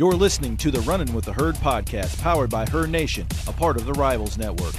[0.00, 3.76] You're listening to the Running with the Herd podcast, powered by Herd Nation, a part
[3.76, 4.72] of the Rivals Network.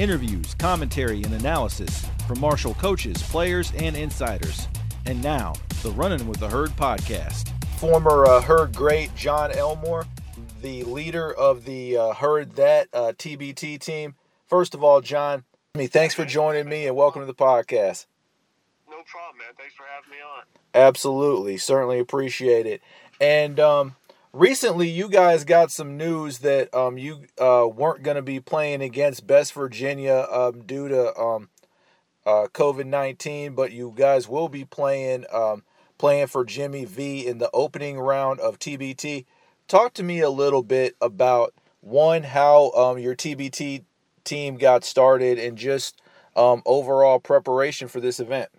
[0.00, 4.66] Interviews, commentary, and analysis from Marshall coaches, players, and insiders.
[5.06, 5.52] And now,
[5.84, 7.52] the Running with the Herd podcast.
[7.78, 10.06] Former uh, Herd great John Elmore,
[10.60, 14.16] the leader of the uh, Herd That uh, TBT team.
[14.48, 15.44] First of all, John,
[15.76, 18.06] thanks for joining me and welcome to the podcast.
[18.90, 19.54] No problem, man.
[19.56, 20.42] Thanks for having me on.
[20.74, 22.82] Absolutely, certainly appreciate it.
[23.20, 23.94] And um,
[24.34, 28.82] recently, you guys got some news that um, you uh, weren't going to be playing
[28.82, 31.48] against West Virginia um, due to um,
[32.26, 35.62] uh, COVID nineteen, but you guys will be playing um,
[35.96, 39.24] playing for Jimmy V in the opening round of TBT.
[39.68, 43.84] Talk to me a little bit about one how um, your TBT
[44.24, 46.00] team got started and just
[46.36, 48.50] um, overall preparation for this event.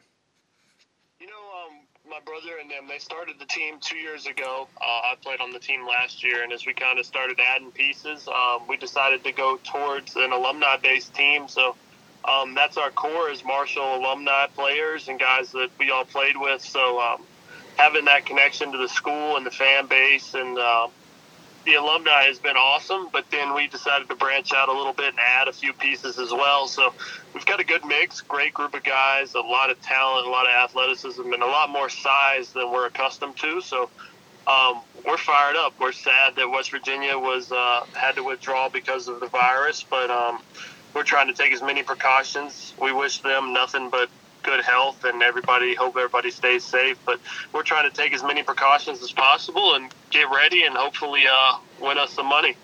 [2.15, 4.69] My brother and them, they started the team two years ago.
[4.79, 7.71] Uh, I played on the team last year, and as we kind of started adding
[7.71, 11.49] pieces, um, we decided to go towards an alumni-based team.
[11.49, 11.75] So
[12.23, 16.61] um, that's our core is Marshall alumni players and guys that we all played with.
[16.61, 17.21] So um,
[17.75, 20.87] having that connection to the school and the fan base and uh,
[21.65, 25.09] the alumni has been awesome, but then we decided to branch out a little bit
[25.09, 26.67] and add a few pieces as well.
[26.67, 26.93] So
[27.33, 30.47] we've got a good mix, great group of guys, a lot of talent, a lot
[30.47, 33.61] of athleticism, and a lot more size than we're accustomed to.
[33.61, 33.89] So
[34.47, 35.73] um, we're fired up.
[35.79, 40.11] We're sad that West Virginia was uh, had to withdraw because of the virus, but
[40.11, 40.41] um,
[40.93, 42.73] we're trying to take as many precautions.
[42.79, 44.09] We wish them nothing but
[44.45, 47.19] good health and everybody hope everybody stays safe but
[47.51, 51.57] we're trying to take as many precautions as possible and get ready and hopefully uh,
[51.81, 52.55] win us some money.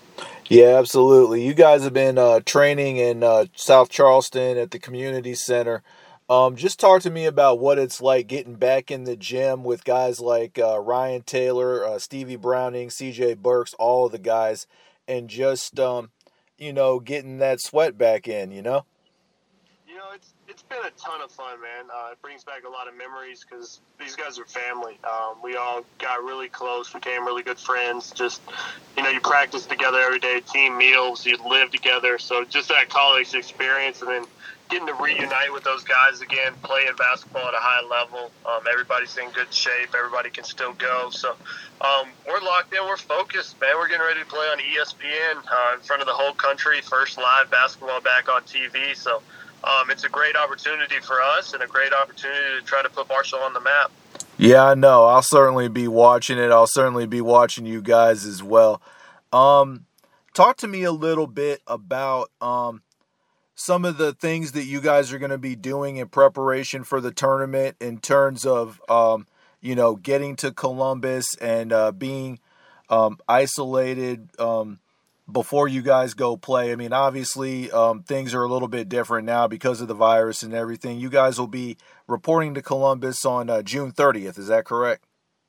[0.46, 1.44] Yeah absolutely.
[1.44, 5.82] You guys have been uh, training in uh, south charleston at the community center.
[6.30, 9.84] Um, just talk to me about what it's like getting back in the gym with
[9.84, 14.66] guys like uh, ryan taylor uh, stevie browning cj burks all of the guys
[15.08, 16.10] and just um,
[16.56, 18.84] you know getting that sweat back in you know you know
[20.52, 21.86] it's been a ton of fun, man.
[21.90, 24.98] Uh, it brings back a lot of memories because these guys are family.
[25.02, 28.10] Um, we all got really close, became really good friends.
[28.10, 28.42] Just
[28.94, 32.18] you know, you practice together every day, team meals, you live together.
[32.18, 34.24] So just that college experience, and then
[34.68, 38.30] getting to reunite with those guys again, playing basketball at a high level.
[38.44, 39.94] Um, everybody's in good shape.
[39.96, 41.08] Everybody can still go.
[41.08, 41.34] So
[41.80, 42.84] um, we're locked in.
[42.84, 43.70] We're focused, man.
[43.76, 46.82] We're getting ready to play on ESPN uh, in front of the whole country.
[46.82, 48.94] First live basketball back on TV.
[48.94, 49.22] So
[49.64, 53.08] um, it's a great opportunity for us and a great opportunity to try to put
[53.08, 53.90] Marshall on the map.
[54.38, 55.04] Yeah, I know.
[55.04, 56.50] I'll certainly be watching it.
[56.50, 58.82] I'll certainly be watching you guys as well.
[59.32, 59.86] Um,
[60.34, 62.82] talk to me a little bit about um,
[63.54, 67.00] some of the things that you guys are going to be doing in preparation for
[67.00, 69.26] the tournament in terms of, um,
[69.60, 72.40] you know, getting to Columbus and uh, being
[72.88, 74.80] um, isolated um,
[75.32, 76.72] before you guys go play.
[76.72, 80.42] I mean, obviously, um, things are a little bit different now because of the virus
[80.42, 80.98] and everything.
[80.98, 81.76] You guys will be
[82.06, 84.38] reporting to Columbus on uh, June 30th.
[84.38, 85.04] Is that correct?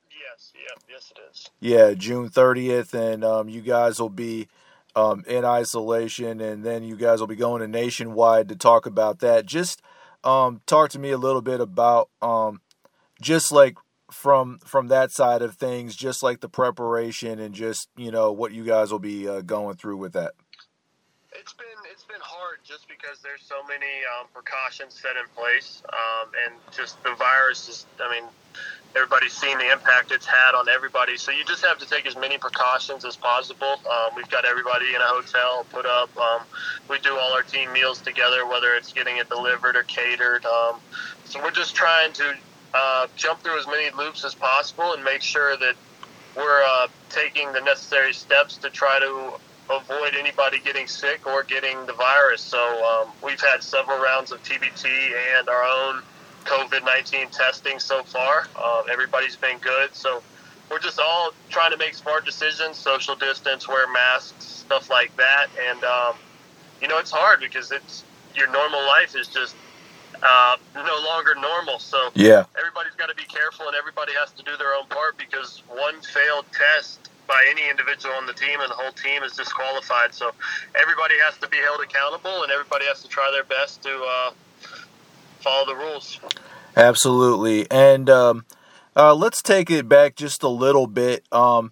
[0.10, 0.54] Yes.
[0.56, 0.94] Yeah.
[0.94, 1.50] Yes, it is.
[1.60, 4.48] Yeah, June 30th, and um, you guys will be
[4.96, 9.20] um, in isolation, and then you guys will be going to nationwide to talk about
[9.20, 9.46] that.
[9.46, 9.82] Just
[10.24, 12.62] um, talk to me a little bit about um,
[13.22, 13.78] just like
[14.14, 18.54] from from that side of things, just like the preparation and just you know what
[18.54, 20.34] you guys will be uh, going through with that.
[21.34, 23.86] It's been it's been hard just because there's so many
[24.20, 27.86] um, precautions set in place, um, and just the virus is.
[28.00, 28.30] I mean,
[28.96, 31.18] everybody's seen the impact it's had on everybody.
[31.18, 33.82] So you just have to take as many precautions as possible.
[33.90, 36.16] Um, we've got everybody in a hotel put up.
[36.18, 36.42] Um,
[36.90, 40.46] we do all our team meals together, whether it's getting it delivered or catered.
[40.46, 40.80] Um,
[41.26, 42.36] so we're just trying to
[42.74, 45.76] uh, jump through as many loops as possible and make sure that
[46.36, 49.34] we're uh, taking the necessary steps to try to
[49.70, 52.42] avoid anybody getting sick or getting the virus.
[52.42, 54.86] So um, we've had several rounds of TBT
[55.38, 56.02] and our own
[56.46, 58.48] COVID 19 testing so far.
[58.56, 59.94] Uh, everybody's been good.
[59.96, 60.22] So
[60.70, 65.48] we're just all trying to make smart decisions, social distance, wear masks, stuff like that.
[65.70, 66.16] And, um,
[66.82, 68.04] you know, it's hard because it's
[68.36, 69.56] your normal life is just
[70.22, 71.80] uh, no longer normal.
[71.80, 75.18] So yeah, everybody's got to be careful, and everybody has to do their own part
[75.18, 79.34] because one failed test by any individual on the team and the whole team is
[79.34, 80.14] disqualified.
[80.14, 80.32] So
[80.76, 84.32] everybody has to be held accountable, and everybody has to try their best to uh,
[85.40, 86.20] follow the rules.
[86.76, 88.46] Absolutely, and um,
[88.96, 91.24] uh, let's take it back just a little bit.
[91.32, 91.72] Um,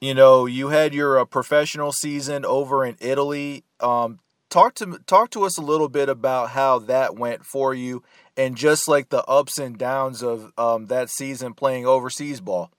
[0.00, 3.64] you know, you had your uh, professional season over in Italy.
[3.80, 4.18] Um,
[4.52, 8.02] talk to talk to us a little bit about how that went for you,
[8.36, 12.70] and just like the ups and downs of um, that season playing overseas ball.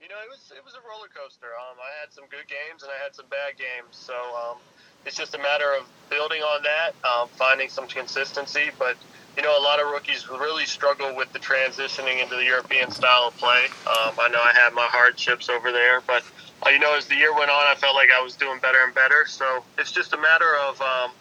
[0.00, 1.46] You know, it was it was a roller coaster.
[1.46, 3.96] Um, I had some good games and I had some bad games.
[3.96, 4.58] So um,
[5.06, 8.70] it's just a matter of building on that, um, finding some consistency.
[8.78, 8.96] But
[9.36, 13.28] you know, a lot of rookies really struggle with the transitioning into the European style
[13.28, 13.66] of play.
[13.86, 16.24] Um, I know I had my hardships over there, but
[16.66, 18.82] uh, you know, as the year went on, I felt like I was doing better
[18.84, 19.26] and better.
[19.28, 21.12] So it's just a matter of um,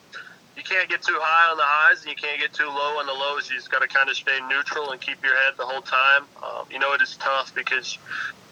[0.56, 3.06] you can't get too high on the highs and you can't get too low on
[3.06, 3.50] the lows.
[3.50, 6.24] You just got to kind of stay neutral and keep your head the whole time.
[6.42, 8.00] Um, you know, it is tough because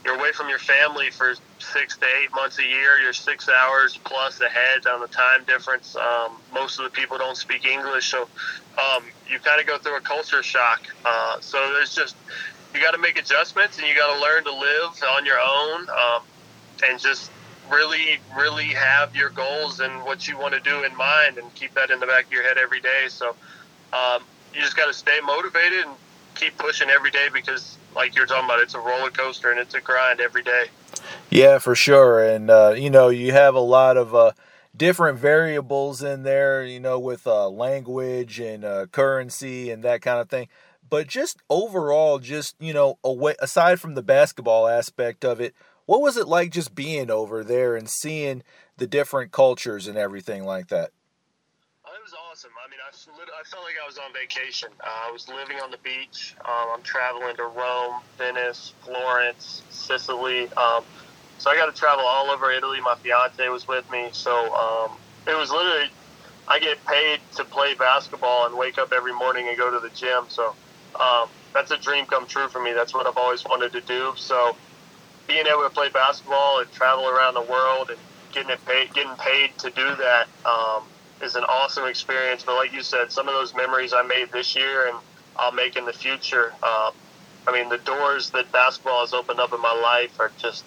[0.06, 3.00] you're away from your family for six to eight months a year.
[3.02, 5.96] You're six hours plus ahead on the time difference.
[5.96, 8.22] Um, most of the people don't speak English, so
[8.78, 10.84] um, you kind of go through a culture shock.
[11.04, 12.16] Uh, so there's just
[12.76, 15.88] you got to make adjustments and you got to learn to live on your own
[15.90, 16.22] um,
[16.88, 17.32] and just
[17.72, 21.74] really, really have your goals and what you want to do in mind and keep
[21.74, 23.06] that in the back of your head every day.
[23.08, 23.36] So
[23.92, 24.22] um,
[24.54, 25.96] you just got to stay motivated and
[26.36, 29.74] keep pushing every day because, like you're talking about, it's a roller coaster and it's
[29.74, 30.66] a grind every day.
[31.30, 32.24] Yeah, for sure.
[32.24, 34.14] And, uh, you know, you have a lot of.
[34.14, 34.32] Uh,
[34.78, 40.20] different variables in there, you know, with uh, language and uh, currency and that kind
[40.20, 40.48] of thing.
[40.90, 45.56] But just overall, just you know, away aside from the basketball aspect of it,
[45.86, 48.44] what was it like just being over there and seeing
[48.78, 50.92] the different cultures and everything like that?
[51.86, 52.52] Oh, it was awesome.
[53.08, 54.70] I, I felt like I was on vacation.
[54.82, 56.36] Uh, I was living on the beach.
[56.46, 60.50] Um, I'm traveling to Rome, Venice, Florence, Sicily.
[60.58, 60.86] Um,
[61.38, 62.80] so I got to travel all over Italy.
[62.82, 64.10] My fiance was with me.
[64.12, 64.98] So um,
[65.28, 65.92] it was literally,
[66.48, 69.92] I get paid to play basketball and wake up every morning and go to the
[69.94, 70.26] gym.
[70.30, 70.56] So
[71.00, 72.74] um, that's a dream come true for me.
[72.74, 74.14] That's what I've always wanted to do.
[74.16, 74.58] So
[75.28, 78.00] being able to play basketball and travel around the world and
[78.34, 80.90] getting it paid, getting paid to do that um,
[81.22, 82.44] is an awesome experience.
[82.44, 84.98] But like you said, some of those memories I made this year and
[85.38, 86.54] I'll make in the future.
[86.62, 86.92] Uh,
[87.48, 90.64] I mean, the doors that basketball has opened up in my life are just.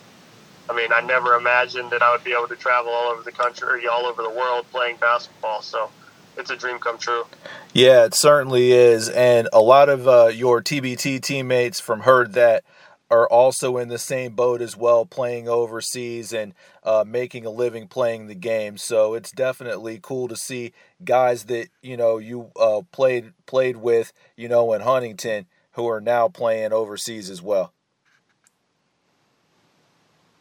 [0.71, 3.33] I mean, I never imagined that I would be able to travel all over the
[3.33, 5.63] country, or all over the world playing basketball.
[5.63, 5.89] So
[6.37, 7.25] it's a dream come true.
[7.73, 9.09] Yeah, it certainly is.
[9.09, 12.65] And a lot of uh, your TBT teammates from Herd That
[13.11, 17.89] are also in the same boat as well, playing overseas and uh, making a living
[17.89, 18.77] playing the game.
[18.77, 20.73] So it's definitely cool to see
[21.05, 26.01] guys that you know you uh, played played with, you know, in Huntington, who are
[26.01, 27.73] now playing overseas as well.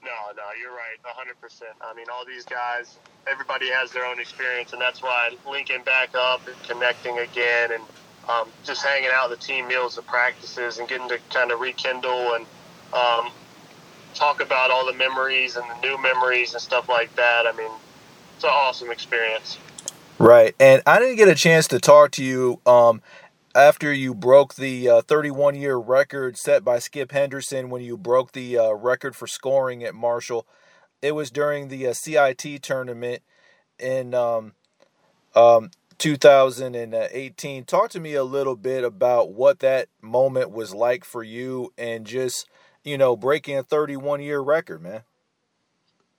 [0.03, 1.63] No, no, you're right, 100%.
[1.81, 2.97] I mean, all these guys,
[3.29, 7.83] everybody has their own experience, and that's why linking back up and connecting again and
[8.29, 12.35] um, just hanging out the team meals and practices and getting to kind of rekindle
[12.35, 12.45] and
[12.93, 13.31] um,
[14.13, 17.45] talk about all the memories and the new memories and stuff like that.
[17.45, 17.71] I mean,
[18.35, 19.57] it's an awesome experience.
[20.19, 23.01] Right, and I didn't get a chance to talk to you um,
[23.53, 28.31] after you broke the uh, 31 year record set by Skip Henderson when you broke
[28.31, 30.47] the uh, record for scoring at Marshall.
[31.01, 33.21] It was during the uh, CIT tournament
[33.77, 34.53] in um,
[35.35, 37.63] um, 2018.
[37.65, 42.05] Talk to me a little bit about what that moment was like for you and
[42.05, 42.47] just
[42.87, 45.01] you know, breaking a 31 year record, man?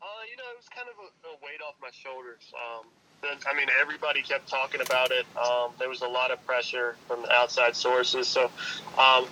[0.02, 2.52] Uh, you know, it was kind of a, a weight off my shoulders.
[2.52, 2.84] Um,
[3.24, 5.26] I mean, everybody kept talking about it.
[5.36, 8.28] Um, there was a lot of pressure from outside sources.
[8.28, 8.50] So um,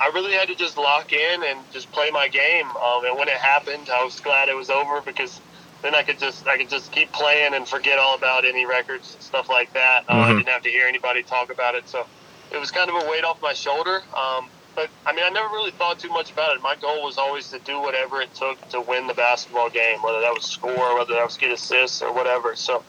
[0.00, 2.68] I really had to just lock in and just play my game.
[2.70, 5.40] Um, and when it happened, I was glad it was over because
[5.82, 9.14] then I could just I could just keep playing and forget all about any records
[9.14, 10.04] and stuff like that.
[10.08, 10.22] Uh, mm-hmm.
[10.22, 11.88] I didn't have to hear anybody talk about it.
[11.88, 12.06] So
[12.50, 14.02] it was kind of a weight off my shoulder.
[14.16, 16.62] Um, but I mean, I never really thought too much about it.
[16.62, 20.20] My goal was always to do whatever it took to win the basketball game, whether
[20.20, 22.54] that was score, whether that was get assists, or whatever.
[22.54, 22.84] So,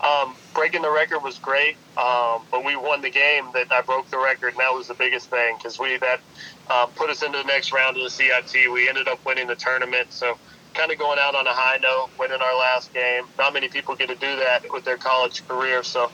[0.00, 3.46] um, breaking the record was great, um, but we won the game.
[3.54, 6.20] That I broke the record, and that was the biggest thing because we that
[6.68, 8.70] uh, put us into the next round of the CIT.
[8.72, 10.36] We ended up winning the tournament, so
[10.74, 13.24] kind of going out on a high note, winning our last game.
[13.38, 16.10] Not many people get to do that with their college career, so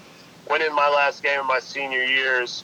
[0.51, 2.63] winning my last game of my senior year is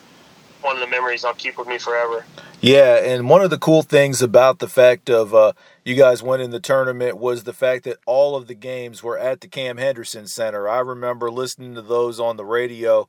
[0.62, 2.25] one of the memories I'll keep with me forever.
[2.61, 5.52] Yeah, and one of the cool things about the fact of uh,
[5.85, 9.40] you guys winning the tournament was the fact that all of the games were at
[9.40, 10.69] the Cam Henderson Center.
[10.69, 13.09] I remember listening to those on the radio,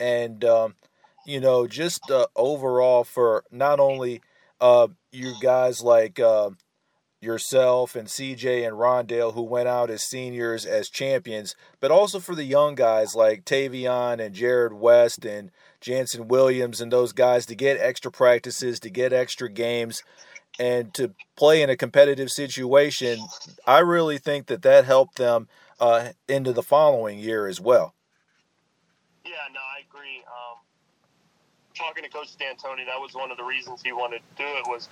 [0.00, 0.74] and um,
[1.24, 4.20] you know, just uh, overall for not only
[4.60, 6.50] uh, you guys like uh,
[7.20, 12.34] yourself and CJ and Rondale who went out as seniors as champions, but also for
[12.34, 17.54] the young guys like Taevion and Jarrod West and Jannson Williams and those guys to
[17.54, 20.02] get extra practices, to get extra games,
[20.58, 23.20] and to play in a competitive situation.
[23.66, 25.48] I really think that that helped them
[25.80, 27.94] uh, into the following year as well.
[29.24, 30.22] Yeah, no, I agree.
[30.26, 30.58] Um,
[31.74, 34.66] talking to Coach D'Antoni, that was one of the reasons he wanted to do it
[34.66, 34.88] was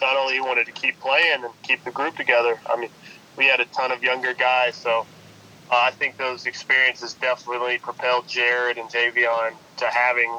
[0.00, 2.58] not only he wanted to keep playing and keep the group together.
[2.66, 2.90] I mean,
[3.36, 5.06] we had a ton of younger guys, so
[5.70, 10.38] uh, I think those experiences definitely propelled Jarrod and Taevion to having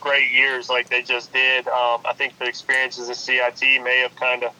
[0.00, 1.66] great years like they just did.
[1.68, 4.52] Um, I think the experiences at CIT may have kind of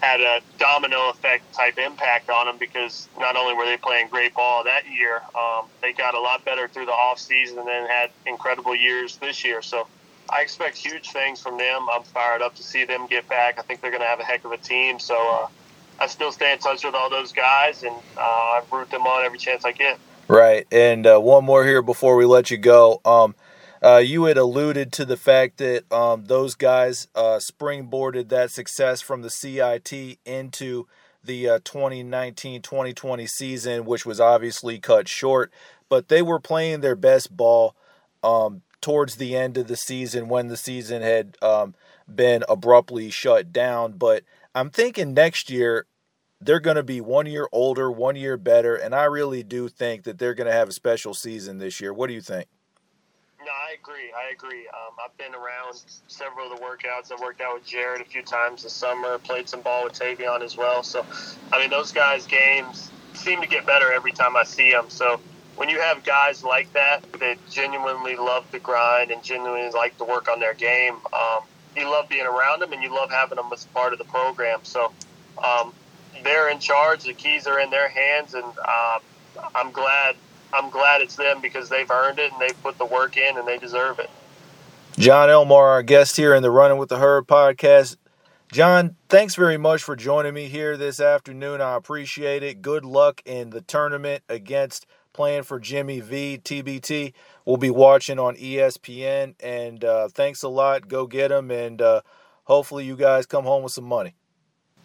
[0.00, 4.34] had a domino effect type impact on them because not only were they playing great
[4.34, 7.88] ball that year, um, they got a lot better through the off season and then
[7.88, 9.62] had incredible years this year.
[9.62, 9.86] So
[10.28, 11.86] I expect huge things from them.
[11.92, 13.60] I'm fired up to see them get back.
[13.60, 14.98] I think they're going to have a heck of a team.
[14.98, 15.46] So uh,
[16.02, 19.24] I still stay in touch with all those guys and uh, I root them on
[19.24, 20.00] every chance I get.
[20.26, 20.66] Right.
[20.72, 23.00] And uh, one more here before we let you go.
[23.04, 23.36] Um,
[23.80, 29.00] uh, you had alluded to the fact that um, those guys uh, springboarded that success
[29.00, 30.88] from the CIT into
[31.22, 35.52] the 2019 uh, 2020 season, which was obviously cut short.
[35.88, 37.76] But they were playing their best ball
[38.24, 41.74] um, towards the end of the season when the season had um,
[42.12, 43.92] been abruptly shut down.
[43.92, 45.86] But I'm thinking next year
[46.44, 48.74] they're going to be one year older, one year better.
[48.74, 51.92] And I really do think that they're going to have a special season this year.
[51.92, 52.46] What do you think?
[53.40, 54.12] No, I agree.
[54.16, 54.68] I agree.
[54.68, 57.12] Um, I've been around several of the workouts.
[57.12, 59.18] I've worked out with Jarrod a few times this summer.
[59.18, 60.82] Played some ball with Taevion as well.
[60.82, 61.04] So,
[61.52, 64.88] I mean, those guys' games seem to get better every time I see them.
[64.88, 65.20] So,
[65.56, 70.04] when you have guys like that that genuinely love the grind and genuinely like to
[70.04, 71.40] work on their game, um,
[71.76, 74.60] you love being around them and you love having them as part of the program.
[74.62, 74.92] So,
[75.42, 75.72] um,
[76.22, 77.04] they're in charge.
[77.04, 78.98] The keys are in their hands, and uh,
[79.54, 80.16] I'm glad
[80.52, 83.48] I'm glad it's them because they've earned it and they've put the work in and
[83.48, 84.10] they deserve it.
[84.98, 87.96] John Elmore, our guest here in the Running with the Herd podcast.
[88.52, 91.62] John, thanks very much for joining me here this afternoon.
[91.62, 92.60] I appreciate it.
[92.60, 97.14] Good luck in the tournament against playing for Jimmy V TBT.
[97.46, 100.88] We'll be watching on ESPN, and uh, thanks a lot.
[100.88, 102.02] Go get them, and uh,
[102.44, 104.14] hopefully you guys come home with some money.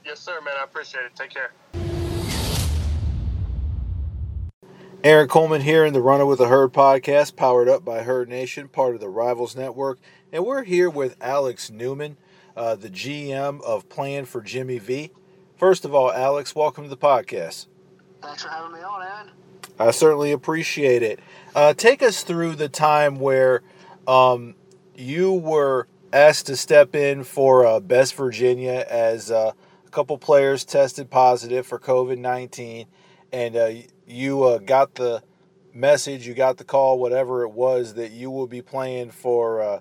[0.08, 0.54] Yes, sir, man.
[0.58, 1.16] I appreciate it.
[1.18, 1.52] Take care.
[5.04, 8.70] Aaron Coleman here in the Runner with a Herd podcast, powered up by Herd Nation,
[8.70, 10.00] part of the Rivals Network.
[10.32, 12.16] And we're here with Alex Newman,
[12.56, 15.12] uh, the GM of Plan for Jimmy V.
[15.58, 17.68] First of all, Alex, welcome to the podcast.
[18.22, 19.32] Thanks for having me on, Aaron.
[19.78, 21.20] I certainly appreciate it.
[21.54, 23.62] Uh, take us through the time where
[24.08, 24.56] um,
[24.96, 29.52] you were asked to step in for uh, West Virginia as uh,
[29.88, 32.88] a couple players tested positive for COVID 19
[33.32, 33.70] and uh,
[34.06, 35.24] you uh, got the
[35.74, 39.80] message, you got the call, whatever it was, that you will be playing for uh,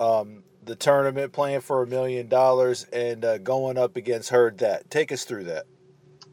[0.00, 4.90] um, the tournament, playing for a million dollars, and uh, going up against Herd That.
[4.90, 5.66] Take us through that.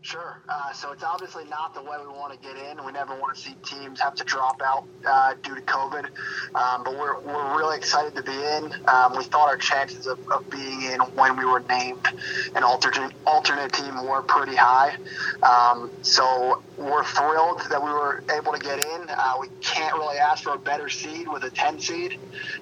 [0.05, 0.39] Sure.
[0.47, 2.85] Uh, so it's obviously not the way we want to get in.
[2.85, 6.05] We never want to see teams have to drop out uh, due to COVID.
[6.53, 8.71] Um, but we're, we're really excited to be in.
[8.87, 12.07] Um, we thought our chances of, of, being in when we were named
[12.53, 14.95] an alternate, alternate team were pretty high.
[15.41, 19.09] Um, so we're thrilled that we were able to get in.
[19.09, 22.19] Uh, we can't really ask for a better seed with a 10 seed.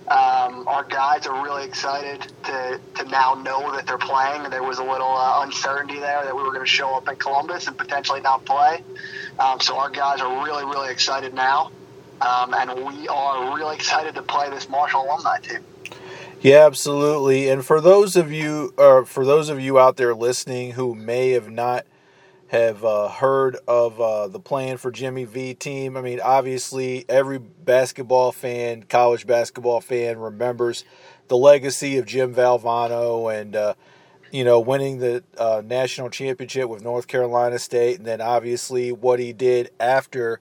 [0.08, 4.50] Um, our guys are really excited to, to now know that they're playing.
[4.50, 7.16] There was a little uh, uncertainty there that we were going to show up in
[7.16, 8.84] Columbus and potentially not play.
[9.40, 11.72] Um, so our guys are really, really excited now.
[12.22, 15.60] Um, and we are really excited to play this Marshall alumni team.
[16.42, 17.50] Yeah, absolutely.
[17.50, 21.32] And for those of you, or for those of you out there listening who may
[21.32, 21.86] have not
[22.54, 25.98] have uh, heard of uh, the plan for Jimmy V team.
[25.98, 30.86] I mean, obviously, every basketball fan, college basketball fan, remembers
[31.30, 33.74] the legacy of Jim Valvano and, uh,
[34.32, 39.20] you know, winning the uh, national championship with North Carolina State, and then obviously what
[39.20, 40.40] he did after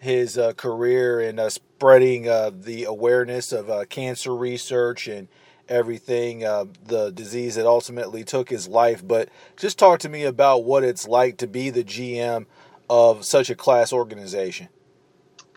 [0.00, 2.24] his uh, career and uh, spreading
[2.62, 5.28] the awareness of cancer research and
[5.68, 9.06] everything, uh, the disease that ultimately took his life.
[9.06, 12.46] But just talk to me about what it's like to be the GM
[12.88, 14.68] of such a class organization.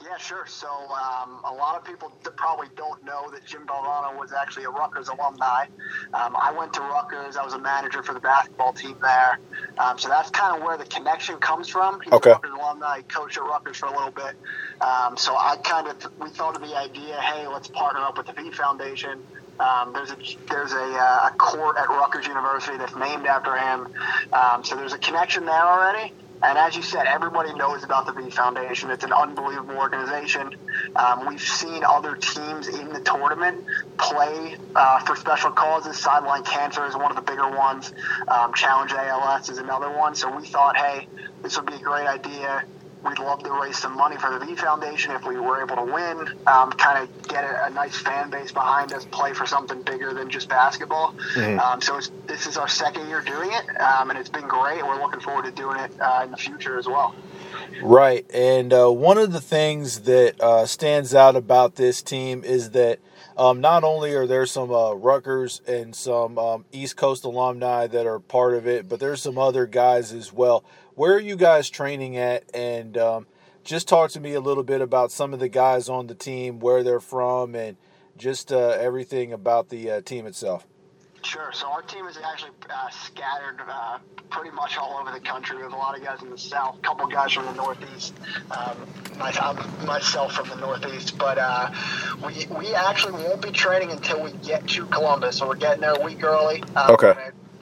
[0.08, 0.46] Yeah, sure.
[0.48, 4.70] So um, a lot of people probably don't know that Jim Valvano was actually a
[4.70, 5.66] Rutgers alumni.
[6.14, 7.36] Um, I went to Rutgers.
[7.36, 9.40] I was a manager for the basketball team there.
[9.78, 12.00] Um, so that's kind of where the connection comes from.
[12.02, 12.32] He's okay.
[12.32, 12.98] Rutgers alumni.
[12.98, 14.36] He coached at Rutgers for a little bit.
[14.80, 18.28] Um, so I kind of we thought of the idea, hey, let's partner up with
[18.28, 19.22] the V Foundation.
[19.60, 20.18] Um, there's a
[20.50, 23.88] there's a, uh, a, court at Rutgers University that's named after him.
[24.32, 26.14] Um, so there's a connection there already.
[26.44, 28.92] And as you said, everybody knows about the V Foundation.
[28.92, 30.56] It's an unbelievable organization.
[30.96, 33.66] Um, we've seen other teams in the tournament
[33.98, 35.98] play uh, for special causes.
[35.98, 37.92] Sideline Cancer is one of the bigger ones.
[38.28, 40.14] Um, Challenge ALS is another one.
[40.14, 41.08] So we thought, hey,
[41.42, 42.64] this would be a great idea
[43.06, 45.84] We'd love to raise some money for the V Foundation if we were able to
[45.84, 46.28] win.
[46.48, 50.14] Um, kind of get a, a, nice fan base behind us, play for something bigger
[50.14, 51.14] than just basketball.
[51.36, 51.60] Mm-hmm.
[51.60, 54.84] Um, so this is our second year doing it, um, and it's been great.
[54.84, 57.16] We're looking forward to doing it uh, in the future as well.
[57.84, 62.72] Right, and uh, one of the things that uh, stands out about this team is
[62.72, 63.00] that
[63.38, 68.08] um, not only are there some uh, Rutgers and some um, East Coast alumni that
[68.08, 70.64] are part of it, but there's some other guys as well.
[70.98, 72.44] Where are you guys training at?
[72.56, 73.28] And um,
[73.64, 76.60] just talk to me a little bit about some of the guys on the team,
[76.60, 77.78] where they're from, and
[78.18, 80.66] just uh, everything about the uh, team itself.
[81.22, 81.52] Sure.
[81.54, 84.00] So our team is actually uh, scattered uh,
[84.32, 85.58] pretty much all over the country.
[85.58, 88.16] We have a lot of guys in the south, a couple guys from the northeast,
[88.50, 88.78] um,
[89.20, 89.32] my,
[89.86, 91.16] myself from the northeast.
[91.20, 91.72] But uh,
[92.26, 95.38] we, we actually won't be training until we get to Columbus.
[95.38, 96.64] So we're getting there a week early.
[96.76, 97.14] Um, okay.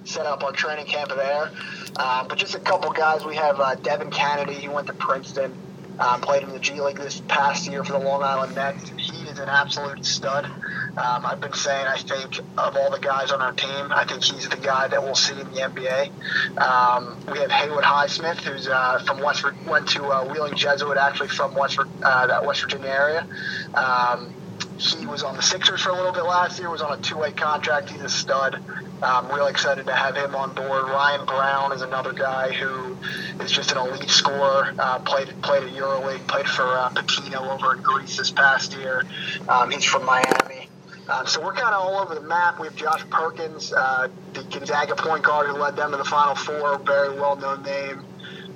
[0.05, 1.51] Set up our training camp there.
[1.97, 3.25] Um, but just a couple guys.
[3.25, 4.53] We have uh, Devin Cannady.
[4.53, 5.53] He went to Princeton.
[5.97, 8.89] Um, played in the G League this past year for the Long Island Nets.
[8.97, 10.43] He is an absolute stud.
[10.45, 14.23] Um, I've been saying I think of all the guys on our team, I think
[14.23, 16.57] he's the guy that we'll see in the NBA.
[16.57, 21.29] Um, we have Haywood Highsmith, who's uh, from West went to uh, Wheeling Jesuit, actually
[21.29, 23.27] from West uh, that West Virginia area.
[23.73, 24.33] Um,
[24.77, 26.69] he was on the Sixers for a little bit last year.
[26.69, 27.89] Was on a two-way contract.
[27.89, 28.61] He's a stud.
[29.01, 30.85] I'm really excited to have him on board.
[30.85, 32.97] Ryan Brown is another guy who
[33.41, 34.73] is just an elite scorer.
[34.77, 36.27] Uh, played played at EuroLeague.
[36.27, 39.03] Played for uh, Pitino over in Greece this past year.
[39.47, 40.69] Um, he's from Miami.
[41.07, 42.59] Um, so we're kind of all over the map.
[42.59, 46.35] We have Josh Perkins, uh, the Gonzaga point guard who led them to the Final
[46.35, 48.03] Four, very well known name.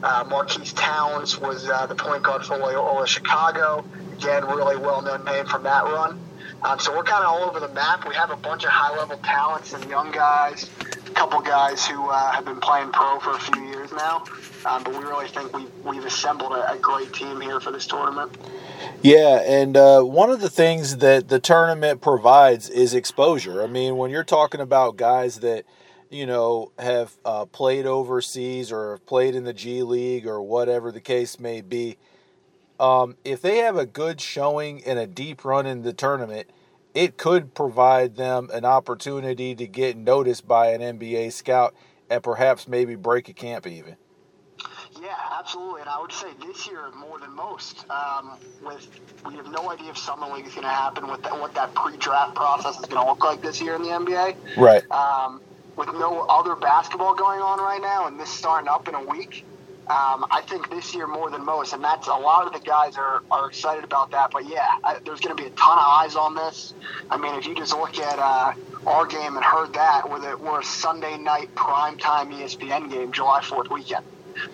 [0.02, 3.86] Uh, Marques Townes was uh, the point guard for Loyola Chicago.
[4.20, 6.20] Again, really well known name from that run.
[6.62, 8.06] Um, so we're kind of all over the map.
[8.06, 12.10] We have a bunch of high level talents and young guys, a couple guys who
[12.10, 14.26] uh, have been playing pro for a few years now.
[14.66, 17.88] Um, but we really think we've, we've assembled a, a, great team here for this
[17.88, 18.38] tournament.
[19.02, 23.64] Yeah, and uh, one of the things that the tournament provides is exposure.
[23.64, 25.64] I mean, when you're talking about guys that,
[26.10, 30.92] you know, have uh, played overseas or have played in the G League or whatever
[30.92, 31.98] the case may be,
[32.80, 36.50] um, if they have a good showing and a deep run in the tournament,
[36.94, 41.76] it could provide them an opportunity to get noticed by an NBA scout
[42.10, 43.96] and perhaps maybe break a camp even.
[45.00, 47.86] Yeah, absolutely, and I would say this year more than most.
[47.90, 48.90] Um, with
[49.26, 51.74] we have no idea if summer league is going to happen, with that, what that
[51.76, 54.58] pre-draft process is going to look like this year in the NBA.
[54.58, 54.90] Right.
[54.92, 55.42] Um,
[55.76, 59.46] with no other basketball going on right now, and this starting up in a week,
[59.90, 62.96] um, I think this year more than most, and that's a lot of the guys
[62.96, 64.30] are, are excited about that.
[64.30, 66.76] But yeah, I, there's going to be a ton of eyes on this.
[67.10, 68.54] I mean, if you just look at uh,
[68.86, 73.42] our game and Herd That, we're, the, we're a Sunday night primetime ESPN game, July
[73.42, 74.06] 4th weekend.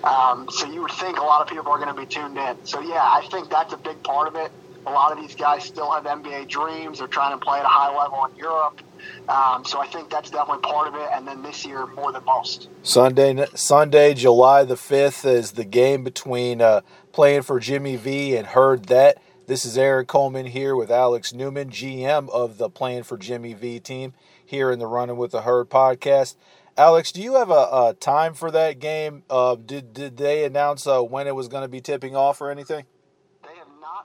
[0.05, 2.65] Um, so you would think a lot of people are going to be tuned in.
[2.65, 4.51] So yeah, I think that's a big part of it.
[4.85, 6.99] A lot of these guys still have NBA dreams.
[6.99, 8.79] They're trying to play at a high level in Europe.
[9.27, 11.09] Um, so I think that's definitely part of it.
[11.13, 12.69] And then this year, more than most.
[12.83, 18.47] Sunday, Sunday, July the fifth is the game between uh, playing for Jimmy V and
[18.47, 19.21] Herd That.
[19.47, 23.79] This is Eric Coleman here with Alex Newman, GM of the Playing for Jimmy V
[23.79, 24.13] team
[24.43, 26.35] here in the Running with the Herd podcast.
[26.77, 29.23] Alex, do you have a, a time for that game?
[29.29, 32.51] Uh, did did they announce uh, when it was going to be tipping off or
[32.51, 32.85] anything?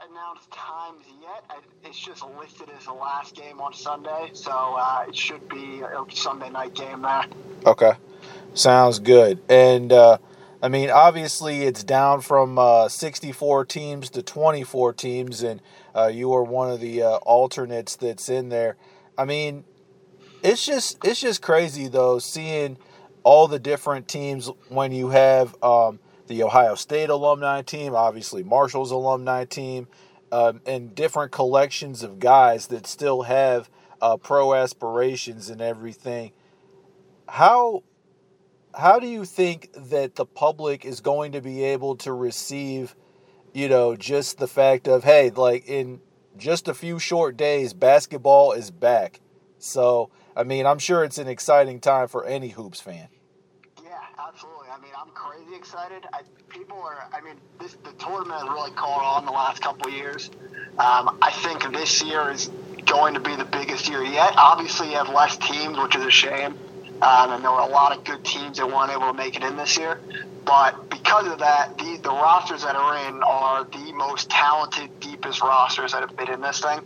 [0.08, 1.44] Announced times yet.
[1.84, 6.04] It's just listed as the last game on Sunday, so uh, it should be a
[6.08, 7.26] Sunday night game there.
[7.66, 7.92] Okay,
[8.54, 9.42] sounds good.
[9.50, 10.16] And uh,
[10.62, 15.60] I mean, obviously, it's down from uh, 64 teams to 24 teams, and
[15.94, 18.76] uh, you are one of the alternates that's in there.
[19.18, 19.64] I mean,
[20.42, 22.78] it's just it's just crazy though seeing
[23.22, 28.92] all the different teams when you have um, the Ohio State alumni team, obviously Marshall's
[28.92, 29.88] alumni team,
[30.30, 33.68] um, and different collections of guys that still have
[34.00, 36.30] uh, pro aspirations and everything.
[37.28, 37.82] How
[38.76, 42.94] how do you think that the public is going to be able to receive,
[43.52, 46.00] you know, just the fact of hey, like in
[46.36, 49.18] just a few short days, basketball is back.
[49.58, 53.08] So I mean, I'm sure it's an exciting time for any hoops fan.
[54.70, 56.06] I mean, I'm crazy excited.
[56.12, 57.08] I, people are.
[57.12, 60.30] I mean, this the tournament has really caught on the last couple of years.
[60.78, 62.48] Um, I think this year is
[62.86, 64.34] going to be the biggest year yet.
[64.36, 66.56] Obviously, you have less teams, which is a shame.
[67.02, 69.42] Um, and there were a lot of good teams that weren't able to make it
[69.42, 70.00] in this year.
[70.44, 75.42] But because of that, the, the rosters that are in are the most talented, deepest
[75.42, 76.80] rosters that have been in this thing.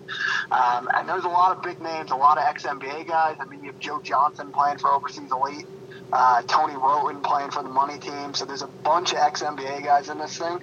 [0.51, 3.37] Um, and there's a lot of big names, a lot of ex NBA guys.
[3.41, 5.67] I mean, you have Joe Johnson playing for Overseas Elite.
[6.15, 8.35] Uh, Tony Wroten playing for the money team.
[8.35, 10.61] So there's a bunch of ex NBA guys in this thing,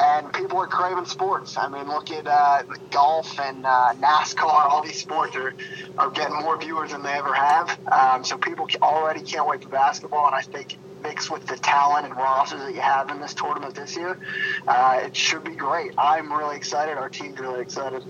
[0.00, 1.58] and people are craving sports.
[1.58, 4.44] I mean, look at uh, golf and uh, NASCAR.
[4.44, 5.54] All these sports are,
[5.98, 7.78] are getting more viewers than they ever have.
[7.92, 12.06] Um, so people already can't wait for basketball, and I think mixed with the talent
[12.06, 14.18] and rosters that you have in this tournament this year,
[14.66, 15.92] uh, it should be great.
[15.98, 16.96] I'm really excited.
[16.96, 18.02] Our team's really excited.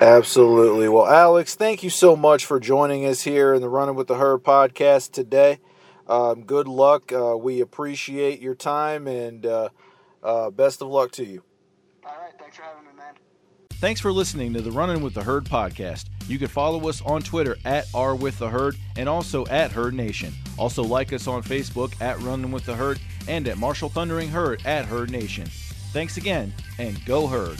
[0.00, 0.88] Absolutely.
[0.88, 4.16] Well, Alex, thank you so much for joining us here in the Running with the
[4.16, 5.60] Herd podcast today.
[6.06, 7.12] Um, good luck.
[7.12, 9.68] Uh, we appreciate your time and uh,
[10.22, 11.42] uh, best of luck to you.
[12.04, 12.32] All right.
[12.38, 13.14] Thanks for having me, man.
[13.72, 16.06] Thanks for listening to the Running with the Herd podcast.
[16.26, 19.94] You can follow us on Twitter at R with the Herd and also at Herd
[19.94, 20.32] Nation.
[20.58, 24.64] Also like us on Facebook at Running with the Herd and at Marshall Thundering Herd
[24.64, 25.46] at Herd Nation.
[25.92, 27.58] Thanks again and go Herd.